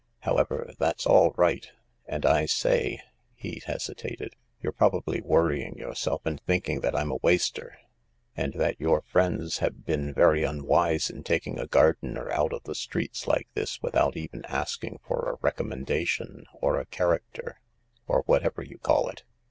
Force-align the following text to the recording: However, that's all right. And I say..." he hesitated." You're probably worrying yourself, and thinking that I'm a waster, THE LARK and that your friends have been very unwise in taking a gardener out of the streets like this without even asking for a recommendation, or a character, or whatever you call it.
However, 0.21 0.73
that's 0.79 1.05
all 1.05 1.31
right. 1.37 1.69
And 2.07 2.25
I 2.25 2.47
say..." 2.47 3.01
he 3.35 3.61
hesitated." 3.63 4.35
You're 4.59 4.71
probably 4.73 5.21
worrying 5.21 5.77
yourself, 5.77 6.21
and 6.25 6.41
thinking 6.41 6.79
that 6.79 6.95
I'm 6.95 7.11
a 7.11 7.17
waster, 7.21 7.77
THE 8.35 8.41
LARK 8.45 8.53
and 8.53 8.53
that 8.59 8.79
your 8.79 9.01
friends 9.03 9.59
have 9.59 9.85
been 9.85 10.11
very 10.11 10.41
unwise 10.43 11.11
in 11.11 11.21
taking 11.23 11.59
a 11.59 11.67
gardener 11.67 12.31
out 12.31 12.51
of 12.51 12.63
the 12.63 12.73
streets 12.73 13.27
like 13.27 13.47
this 13.53 13.79
without 13.83 14.17
even 14.17 14.43
asking 14.45 15.01
for 15.07 15.29
a 15.33 15.37
recommendation, 15.43 16.47
or 16.51 16.79
a 16.79 16.87
character, 16.87 17.59
or 18.07 18.23
whatever 18.25 18.63
you 18.63 18.79
call 18.79 19.07
it. 19.07 19.21